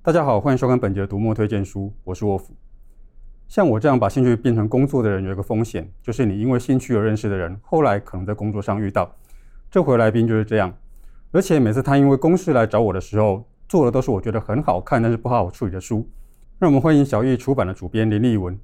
[0.00, 2.54] 大家好，欢迎收看本节的读墨推荐书，我是沃夫。
[3.48, 9.10] 像我这样把兴趣变成工作的人，有一个风险，就是你因为兴趣而认识的人，后来可能在工作上遇到。
[9.70, 10.72] 这回来宾就是这样，
[11.32, 16.08] 而且每次他因为公事来找我的时候，做的都是我觉得很好看但是不好好处理的书。
[16.58, 18.58] 让我们欢迎小易出版的主编林立文。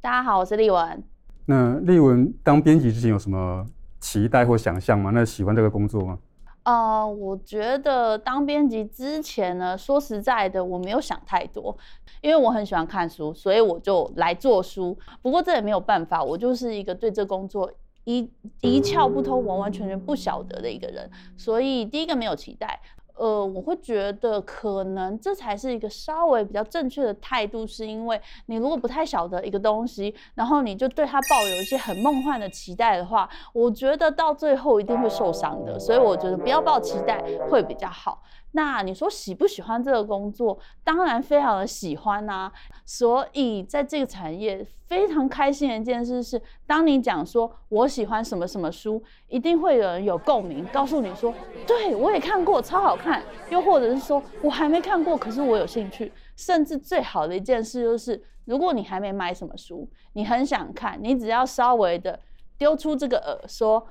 [0.00, 1.04] 大家好，我是立文。
[1.44, 3.64] 那立文当编辑之前有什么
[4.00, 5.10] 期待或想象吗？
[5.14, 6.18] 那喜欢这个工作吗？
[6.62, 11.76] 啊，我觉得当编辑之前呢，说实在的，我没有想太多，
[12.20, 14.96] 因为我很喜欢看书，所以我就来做书。
[15.22, 17.72] 不过这也没有办法，我就是一个对这工作
[18.04, 22.80] 一一窍不通、完完全全不晓得的一个人，所以第一个没有期待。
[23.20, 35.78] 呃，我会觉得可能这才是一个稍微比较正确的态度，是因为你如果不太晓得一个东西，然后你就对它抱有一些很梦幻的期待的话，我觉得到最后一定会受伤的。
[35.78, 38.22] 所以我觉得不要抱期待会比较好。
[38.52, 40.58] 那你说喜不喜欢这个工作？
[40.82, 42.50] 当然非常的喜欢呐、
[42.84, 51.32] 所以在这个产业非常开心的一件事是，当你讲说我喜欢什么什么书，一定会有人有共鸣，告诉你说，
[51.66, 53.22] 对我也看过，超好看。
[53.50, 56.12] 又或者是说我还没看过，可是我有兴趣。
[56.36, 62.18] 甚至最好的一件事就是，如果你还没买什么书，你很想看，你只要稍微的
[62.58, 63.86] 丢出这个耳说。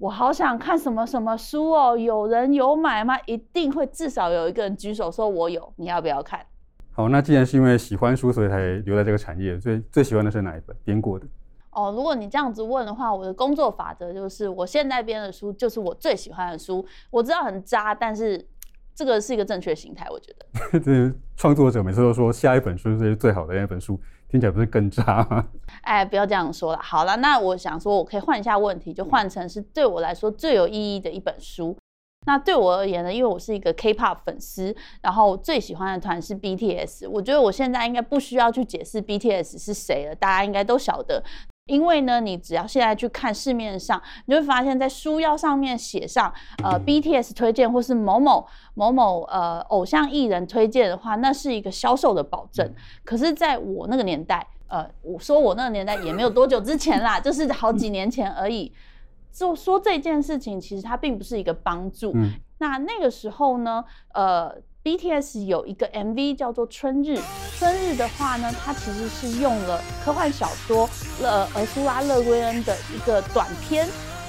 [0.00, 3.18] 我好想看什么什么书哦，有人有买吗？
[3.26, 6.40] 一定会至少有一个人举手说我有，你要不要看？
[6.90, 11.26] 好，那既然是因为喜欢书，所以才留在这个产业，最最喜欢的是哪一本编过的？
[11.72, 16.82] 哦，如果你这样子问的话，我的工作法则就是，我现在编的书就是我最喜欢的书。
[17.10, 18.42] 我知道很渣，但是
[18.94, 20.78] 这个是一个正确心态，我觉得。
[20.80, 24.00] 这创作者每次都说下一本书是最好的那本书。
[24.28, 25.44] 听起来不是更渣吗？
[25.82, 26.78] 哎，不要这样说了。
[26.80, 31.76] 好了，那我想说，我可以换一下问题，就换成是对我来说最有意义的一本书。
[32.26, 37.08] 那对我而言呢，因为我是一个 K-pop 粉丝，然后最喜欢的团是 BTS。
[37.10, 41.24] 我觉得我现在应该不需要去解释 BTS 是谁了，大家应该都晓得。
[41.70, 46.32] 因为呢，你只要现在去看市面上，你就会发现在书腰上面写上
[46.64, 48.44] 呃 BTS 推荐或是某某
[48.74, 52.68] 某某呃偶像艺人推荐的话，那是一个销售的保证。
[53.04, 58.72] 可是在我那个年代，呃，我说我那个年代也没有多久之前啦， 就是好几年前而已。
[59.32, 62.12] 就说这件事情，其实它并不是一个帮助。
[62.58, 64.54] 那那个时候呢，呃。
[64.82, 67.18] BTS 有一个 MV 叫做《春日》，
[67.58, 70.88] 春日的话呢，它其实是用了科幻小说
[71.20, 73.86] 呃，尔苏拉·勒圭恩的一个短片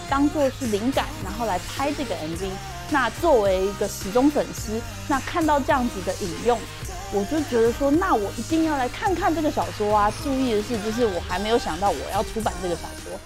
[0.09, 2.49] 当做是灵感，然后来拍这个 MV。
[2.89, 6.59] 那作为一个死忠粉丝，那看到这样子的引用，
[7.13, 10.11] 我就觉得说，那我一定要来看看这个小说啊！
[10.21, 13.17] 注意的是，就是我还没有想到我要出版这个小说，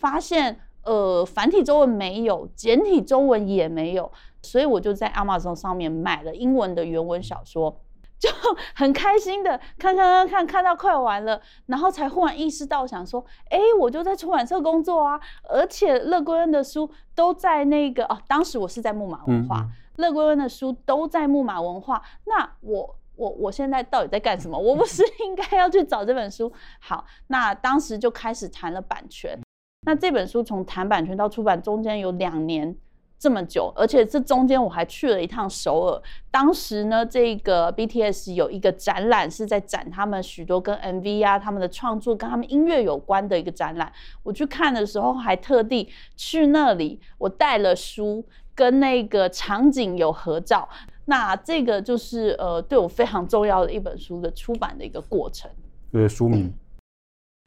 [0.00, 4.10] 发现呃繁体中文没有，简体中文也没有。
[4.42, 7.80] 所以我就在 Amazon 上面买了英文的原文小说，
[8.18, 8.28] 就
[8.74, 19.64] 很开心的看看看看看到快完了，然后才忽然意识到想说，哎，我就在出版社工作啊，而且乐归恩的书都在那个哦，当时我是在木马文化，
[19.96, 24.58] 乐归恩的书都在木马文化，那我我我现在到底在干什么？
[24.58, 26.52] 我不是 应该要去找这本书？
[26.80, 29.38] 好，那当时就开始谈了版权，
[29.84, 32.76] 那这本书从谈版权到出版中间有两年。
[33.18, 36.02] 这么久，而且这中间我还去了一趟首尔。
[36.28, 43.92] 当时呢，这个 BTS 有一个展览，是在展他们许多跟 MV 啊、他们的创作跟他们音乐有关的一个展览。
[44.24, 48.24] 我去看的时候，还特地去那里，我带了书，
[48.56, 50.68] 跟那个场景有合照。
[51.04, 55.48] 那这个就是呃，对我非常重要的一本书的出版的一个过程。
[55.92, 56.52] 对，书名。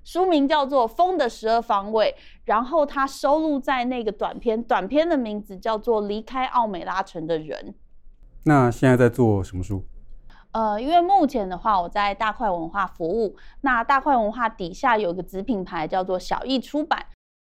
[0.06, 7.60] 书名叫做《风的十二方位》，然后它收录在那个短片，短片的名字叫做《离开奥美拉城的人》。
[8.44, 9.84] 那现在在做什么书？
[10.52, 13.36] 呃，因为目前的话，我在大块文化服务。
[13.62, 17.04] 那大块文化底下有一个子品牌叫做小易出版。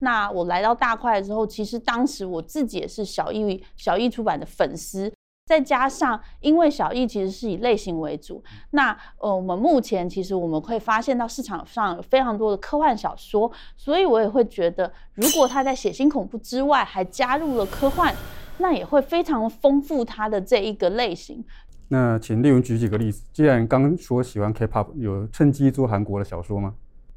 [0.01, 5.13] 那我来到大块之后，其实当时我自己也是小易小易出版的粉丝。
[5.49, 18.15] 再加上，因为小易其实是以类型为主，那呃，我们目前其实我们会发现到市场上有非常多的科幻小说，所以我也会觉得，如果他在血腥恐怖之外还加入了科幻，
[18.59, 21.43] 那也会非常丰富他的这一个类型。
[21.89, 23.23] 那请俐文举几个例子。
[23.33, 26.75] 既然刚说喜欢 K-pop，有趁机做韩国的小说吗？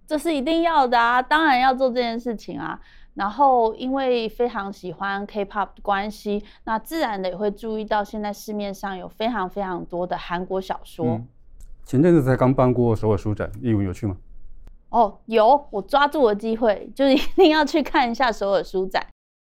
[0.08, 2.80] 这是一定要的啊，当然要做这件事情啊。
[3.14, 11.06] 然后，因为非常喜欢 K-pop 的关系，那自然的也会注意到现在市面上有非常非常多的韩国小说。
[11.06, 11.28] 嗯、
[11.86, 14.16] 前阵子才刚办过首尔书展，俐文有去吗？
[14.90, 19.06] 哦，有，我抓住了机会，就是一定要去看一下首尔书展。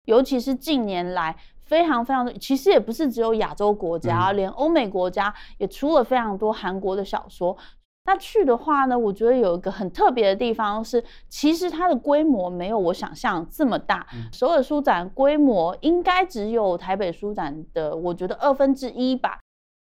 [0.05, 7.56] 尤其是近年来非常非常的，其实也不是只有亚洲国家，嗯、连欧美国家也出了非常多韩国的小说。
[8.08, 14.06] 那去的话呢，我觉得有一个很特别的地方是，其实它的规模没有我想象这么大。
[14.14, 19.38] 嗯、首尔书展规模应该只有台北书展的，我觉得二分之一吧。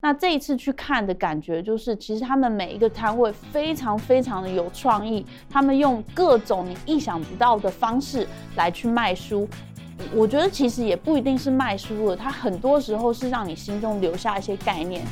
[0.02, 8.26] 那这一次去看的感觉就是，其实他们每一个摊位非常非常的有创意，他们用各种你意想不到的方式
[8.56, 9.46] 来去卖书。
[10.12, 15.06] 我觉得其实也不一定是卖书了，它很多时候是让你心中留下一些概念。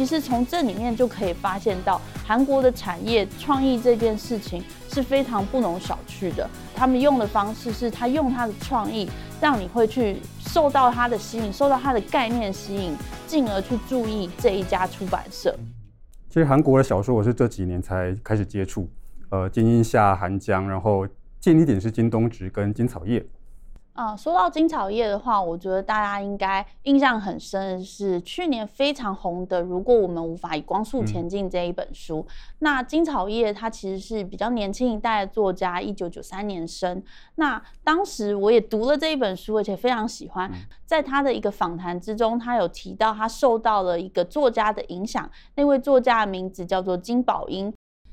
[0.00, 6.48] 其实从这里面就可以发现到，韩国的产业创意这件事情是非常不容小觑的。
[6.74, 9.06] 他们用的方式是，他用他的创意，
[9.42, 15.54] 让你会去受到他的吸引，受到他的概念吸引，进而去注意这一家出版社。
[16.30, 18.88] 其实韩国的小说我是这几年才开始接触，
[19.28, 21.06] 呃，金英夏、韩江，然后
[21.38, 23.22] 近一点是金东植跟金草叶。
[24.00, 32.24] 啊，说到金草叶的话，我觉得大家应该印象很深的是去年非常红的《如果我们无法以光速前进》这一本书。
[32.26, 37.02] 嗯、那金草叶他其实是比较年轻一代的作家，一九九三年生。
[37.34, 40.50] 那当时我也读了这一本书，而且非常喜欢。
[40.50, 40.56] 嗯、
[40.86, 47.70] 在他的一个访谈之中，他有提到他受到了一个作家的影响，那位作家的名字叫做金宝英。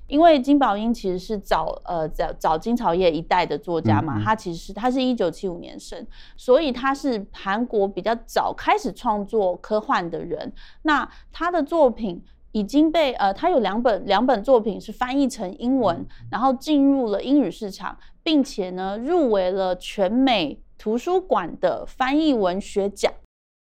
[0.07, 6.07] 因为金宝英其实是早呃早早金草叶一代的作家嘛，嗯嗯，他其实是他是一九七五年生，
[6.37, 10.53] 所以他是韩国比较早开始创作科幻的人。
[10.83, 12.23] 那他的作品
[12.53, 23.11] 已经被呃，他有两本两本作品是翻译成英文，然后进入了英语市场，并且呢入围了全美图书馆的翻译文学奖，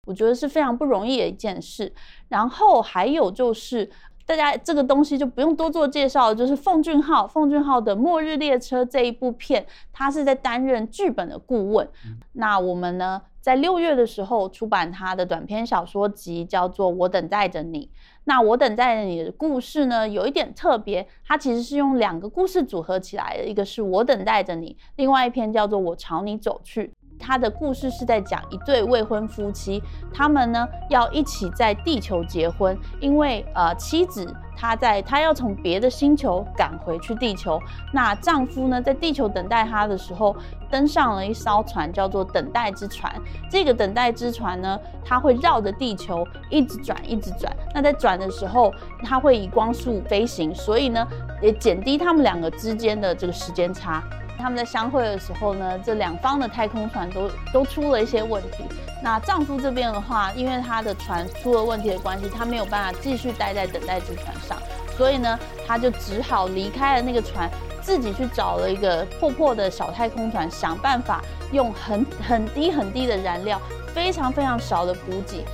[0.08, 1.94] 我觉得是非常不容易的一件事。
[2.28, 3.90] 然后还有就是。
[4.26, 11.88] 大家这个东西就不用多做介绍了，就是奉俊昊，奉俊昊的《末日列车》这一部片，他是在担任剧本的顾问。
[12.06, 17.86] 嗯、那我们呢，在六月的时候出版他的短篇小说集，叫做《我等待着你》。
[18.24, 26.94] 那《我等待着你》的故事呢，有一点特别，它其实是用两个故事组合起来的，一个是我等待着你，另外一篇叫做我朝你走去。
[27.26, 29.82] 他的故事是在讲一对未婚夫妻，
[30.14, 37.58] 他们呢要一起在地球结婚，因为呃妻子她在她要从别的星球赶回去地球，
[37.94, 40.36] 那丈夫呢在地球等待她的时候，
[40.70, 43.14] 登上了一艘船，叫做等待之船。
[43.50, 47.56] 这个等待之船呢，它会绕着地球一直转，一直转。
[47.74, 48.72] 那在转的时候，
[49.04, 51.08] 它会以光速飞行，所以呢
[51.42, 54.04] 也减低他们两个之间的这个时间差。
[54.44, 58.66] 他们在相会的时候呢，这两方的太空船都都出了一些问题。
[59.02, 64.58] 那丈夫这边的话，因为他的船出了问题的关系，他没有办法继续待在等待之船上，
[64.98, 67.50] 所以呢，他就只好离开了那个船，
[67.82, 71.22] 自己去找了一个破破的小太空船，想办法
[71.54, 73.58] 用很很低很低的燃料，
[73.96, 75.46] 非常非常少的补给，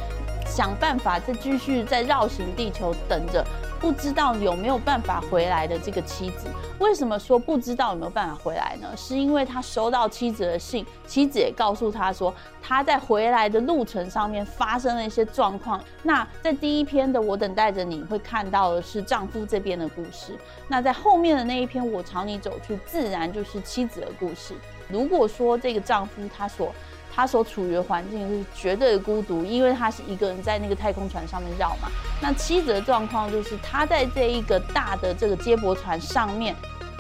[0.48, 3.46] 想办法再继续再绕行地球，等着。
[3.80, 6.48] 不知道有没有办法回来的这个妻子，
[6.80, 8.90] 为什么说不知道有没有办法回来呢？
[8.98, 15.82] 是因为他收到妻子的信，妻子也告诉他说，他在回来的路程上面发生了一些状况。
[16.04, 20.38] 那在第一篇的《我等待着你》会看到的是丈夫这边的故事，
[20.68, 24.54] 那在后面的那一篇《我朝你走去》自然就是妻子的故事。
[24.90, 26.74] 如果说这个丈夫他所
[27.14, 31.90] 他所处于的环境是绝对的孤独，因为他是一个人在那个太空船上面绕嘛。
[32.22, 36.56] 那妻子的状况就是，他在这一个大的这个接驳船上面，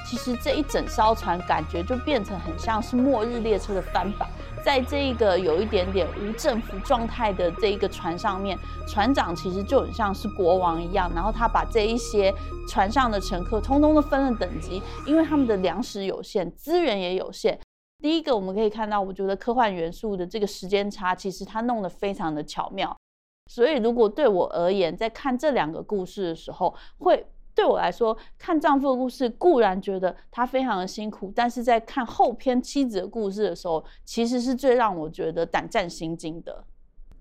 [0.09, 4.27] 其实这一整艘船感觉就变成很像是末日列车的翻版。
[4.61, 12.33] 在这一个有一点点无政府状态的这一个船上面，船长其实就很像是国王一样，然后他把这一些
[12.67, 17.57] 船上的乘客通通都分了等级，因为他们的粮食有限，资源也有限。
[18.01, 22.95] 第一个我们可以看到，我觉得科幻元素的这个时间差，其实它弄得非常的巧妙。
[23.51, 36.63] 所以如果对我而言，在看这两个故事的时候，会对我来说，看丈夫的故事固然觉得他非常的辛苦，但是在看后篇妻子的故事的时候，其实是最让我觉得胆战心惊的。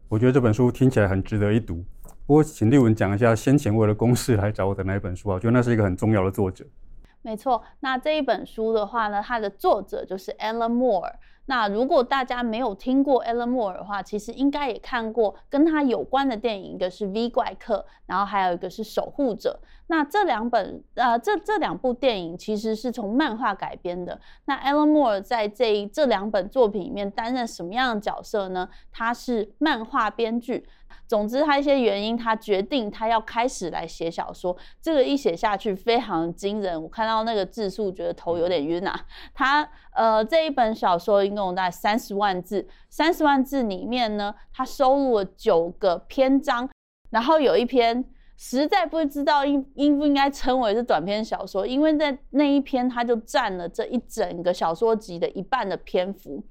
[0.08, 1.82] 我觉得这本书听起来很值得一读。
[2.24, 6.64] 不过，请俐文讲一下先前为了公事来找我的那一本书啊，我觉得那是一个很重要的作者。
[7.22, 11.12] 没错，那这一本书的话呢，它的作者就是 Alan Moore。
[11.46, 19.58] 那如果大家没有听过 Alan Moore 的话，其实应该也看过跟他有关的电影，一个是《V 怪客》，然后还有一个是《守护者》。
[19.86, 24.20] 那这两本呃，这这两部电影其实是从漫画改编的。
[24.44, 28.68] 那 Alan Moore 在这这两本作品里面担任什么样的角色呢？
[28.92, 30.68] 他是漫画编剧。
[31.06, 34.56] 总之，他一些原因，他决定他要开始来写小说。
[34.80, 38.94] 这个一写下去非常惊人，我看到那个字数，觉得头有点晕啊。
[39.34, 46.68] 他呃这一本小说一共大概三十万字，三十万字里面呢，他收录了九个篇章，
[47.10, 48.04] 然后有一篇
[48.36, 56.44] 实在不知道应应不应该称为是短篇小说，因为在那一篇他就占了这一整个小说集的一半的篇幅。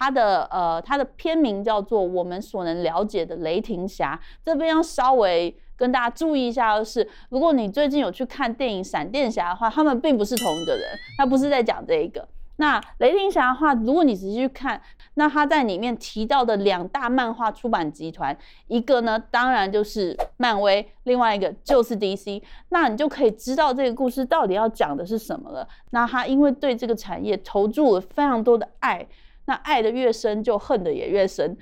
[0.00, 4.18] 它的呃，它的片名叫做《我们所能了解的雷霆侠》。
[4.42, 10.88] 这边要稍微跟大家注意一下的是，如果你最近有去看电影《闪电侠》的话，他们并不是同一个人，
[11.18, 12.26] 他不是在讲这一个。
[12.56, 14.80] 那雷霆侠的话，如果你仔细去看，
[15.14, 18.34] 那他在里面提到的两大漫画出版集团，
[18.68, 22.42] 一个呢，当然就是漫威，另外一个就是 DC。
[22.70, 25.68] 那你就可以知道这个故事到底要讲的是什么了。
[25.90, 29.06] 那他因为对这个产业投注了非常多的爱。
[29.50, 31.56] 那爱得越深，就恨得也越深。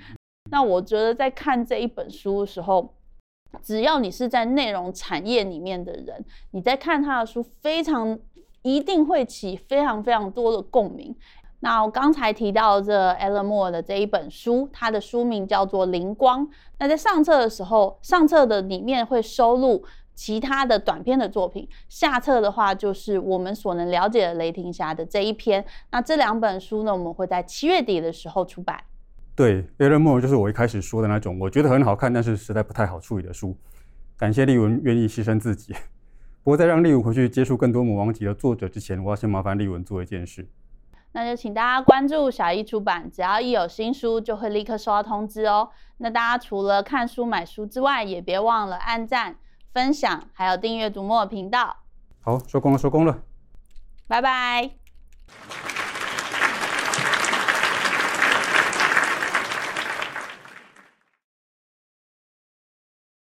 [0.51, 2.93] 那我觉得在看这一本书的时候，
[3.63, 8.19] 只要你是在内容产业里面的人，你在看他的书，非常
[8.61, 11.17] 一定会起非常非常多的共鸣。
[11.61, 16.47] 那我刚才提到这 Alan Moore 的这一本书，它的书名叫做《灵光》。
[16.79, 19.83] 那在上册的时候，上册的里面会收录。
[20.19, 25.65] 其他的短篇的作品，下册的话就是我们所能了解的雷霆侠的这一篇。
[25.93, 28.83] 那这两本书呢，我们会在七月底的时候出版。
[29.37, 33.57] 对，Alan Moore 就是我一开始说的那种，我觉得很好看，但是实在不太好处理的书。
[34.17, 35.73] 感谢丽文愿意牺牲自己。
[36.43, 40.49] 不过在让丽文回去接触更多《魔王级》的作者之前，我要先麻烦丽文做一件事。
[41.13, 45.69] 那就请大家关注小一出版，只要一有新书，就会立刻收到通知哦。
[45.99, 49.37] 那大家除了看书买书之外，也别忘了按赞。
[49.79, 51.77] 分享，还有订阅读墨频道。
[52.21, 53.23] 好，收工了，收工了，
[54.09, 54.69] 拜拜。